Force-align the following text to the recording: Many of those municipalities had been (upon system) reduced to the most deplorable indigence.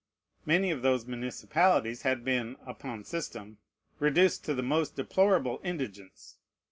Many 0.47 0.71
of 0.71 0.81
those 0.81 1.05
municipalities 1.05 2.01
had 2.01 2.25
been 2.25 2.55
(upon 2.65 3.03
system) 3.03 3.59
reduced 3.99 4.43
to 4.45 4.55
the 4.55 4.63
most 4.63 4.95
deplorable 4.95 5.61
indigence. 5.63 6.37